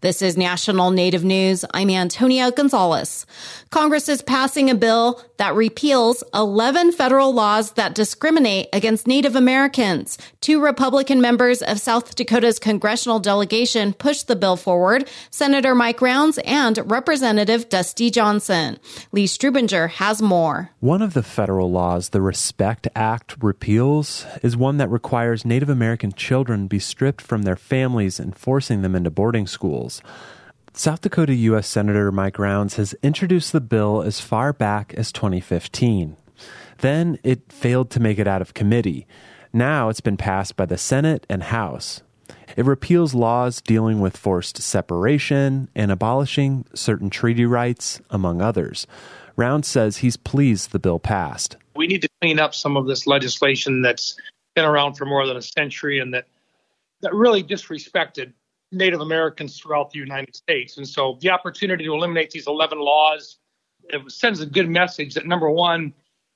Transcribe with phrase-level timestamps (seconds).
[0.00, 1.64] This is National Native News.
[1.74, 3.26] I'm Antonia Gonzalez.
[3.70, 10.16] Congress is passing a bill that repeals 11 federal laws that discriminate against Native Americans.
[10.40, 16.38] Two Republican members of South Dakota's congressional delegation pushed the bill forward, Senator Mike Rounds
[16.44, 18.78] and Representative Dusty Johnson.
[19.10, 20.70] Lee Strubinger has more.
[20.78, 26.12] One of the federal laws the Respect Act repeals is one that requires Native American
[26.12, 29.87] children be stripped from their families and forcing them into boarding schools.
[30.74, 31.66] South Dakota U.S.
[31.66, 36.16] Senator Mike Rounds has introduced the bill as far back as 2015.
[36.78, 39.06] Then it failed to make it out of committee.
[39.52, 42.02] Now it's been passed by the Senate and House.
[42.56, 48.86] It repeals laws dealing with forced separation and abolishing certain treaty rights, among others.
[49.36, 51.56] Rounds says he's pleased the bill passed.
[51.76, 54.16] We need to clean up some of this legislation that's
[54.54, 56.26] been around for more than a century and that,
[57.00, 58.32] that really disrespected
[58.70, 60.76] Native Americans throughout the United States.
[60.76, 63.38] And so the opportunity to eliminate these 11 laws
[63.90, 65.94] it sends a good message that number one,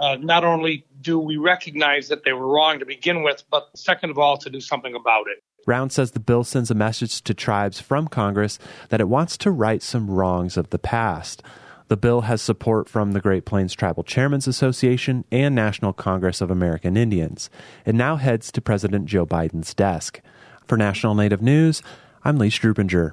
[0.00, 4.10] uh, not only do we recognize that they were wrong to begin with, but second
[4.10, 5.42] of all, to do something about it.
[5.66, 8.58] Round says the bill sends a message to tribes from Congress
[8.90, 11.42] that it wants to right some wrongs of the past.
[11.88, 16.50] The bill has support from the Great Plains Tribal Chairmen's Association and National Congress of
[16.50, 17.50] American Indians.
[17.84, 20.20] It now heads to President Joe Biden's desk.
[20.66, 21.82] For National Native News,
[22.26, 23.12] I'm Lee Strubinger.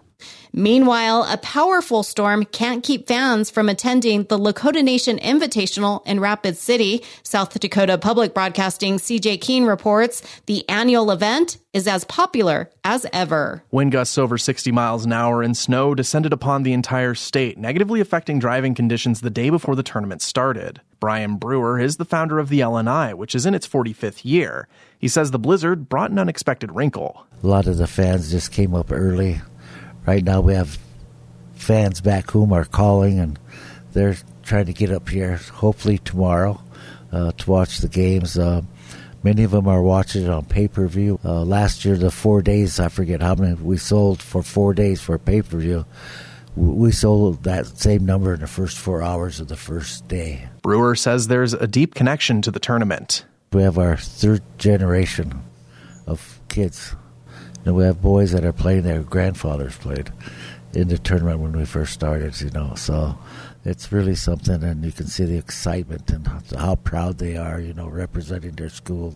[0.53, 6.55] Meanwhile, a powerful storm can't keep fans from attending the Lakota Nation Invitational in Rapid
[6.55, 7.03] City.
[7.23, 13.63] South Dakota Public Broadcasting CJ Keene reports the annual event is as popular as ever.
[13.71, 17.99] Wind gusts over 60 miles an hour and snow descended upon the entire state, negatively
[17.99, 20.79] affecting driving conditions the day before the tournament started.
[21.01, 24.67] Brian Brewer is the founder of the LNI, which is in its 45th year.
[24.99, 27.25] He says the blizzard brought an unexpected wrinkle.
[27.43, 29.41] A lot of the fans just came up early.
[30.05, 30.77] Right now, we have
[31.55, 33.39] fans back home are calling, and
[33.93, 35.37] they're trying to get up here.
[35.37, 36.61] Hopefully tomorrow
[37.11, 38.37] uh, to watch the games.
[38.37, 38.61] Uh,
[39.23, 41.19] many of them are watching it on pay per view.
[41.25, 45.01] Uh, last year, the four days, I forget how many we sold for four days
[45.01, 45.83] for pay per view
[46.55, 50.49] we sold that same number in the first four hours of the first day.
[50.61, 53.25] Brewer says there's a deep connection to the tournament.
[53.53, 55.41] We have our third generation
[56.07, 56.95] of kids.
[57.65, 60.11] And we have boys that are playing their grandfathers played
[60.73, 62.73] in the tournament when we first started, you know.
[62.75, 63.17] So
[63.65, 67.73] it's really something, and you can see the excitement and how proud they are, you
[67.73, 69.15] know, representing their school.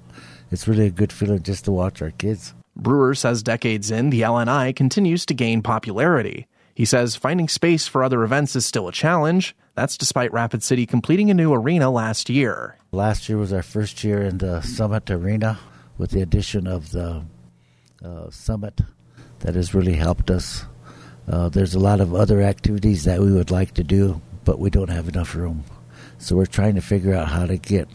[0.51, 2.53] It's really a good feeling just to watch our kids.
[2.75, 6.45] Brewer says decades in, the LNI continues to gain popularity.
[6.75, 9.56] He says finding space for other events is still a challenge.
[9.75, 12.78] That's despite Rapid City completing a new arena last year.
[12.91, 15.58] Last year was our first year in the Summit Arena
[15.97, 17.24] with the addition of the
[18.03, 18.81] uh, Summit
[19.40, 20.66] that has really helped us.
[21.30, 24.69] Uh, there's a lot of other activities that we would like to do, but we
[24.69, 25.63] don't have enough room.
[26.18, 27.88] So we're trying to figure out how to get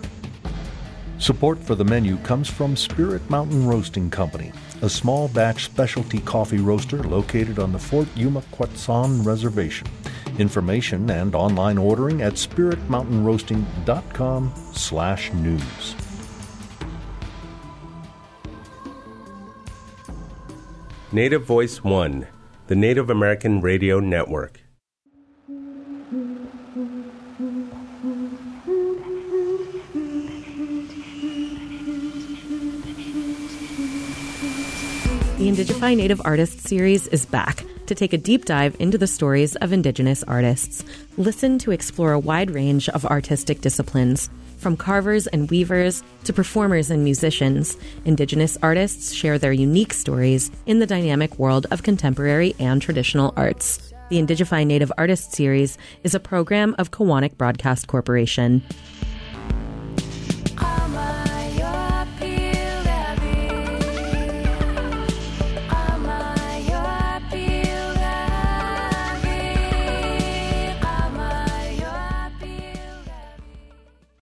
[1.19, 4.53] Support for the menu comes from Spirit Mountain Roasting Company
[4.85, 9.87] a small batch specialty coffee roaster located on the Fort Yuma Quechan Reservation.
[10.39, 15.95] Information and online ordering at spiritmountainroasting.com slash news.
[21.13, 22.27] Native Voice One,
[22.67, 24.64] the Native American Radio Network.
[35.39, 39.73] Indigify Native Artists series is back to take a deep dive into the stories of
[39.73, 40.85] Indigenous artists.
[41.17, 44.31] Listen to explore a wide range of artistic disciplines.
[44.59, 50.79] From carvers and weavers to performers and musicians, Indigenous artists share their unique stories in
[50.79, 53.93] the dynamic world of contemporary and traditional arts.
[54.11, 58.63] The Indigify Native Artists series is a program of Koahnic Broadcast Corporation.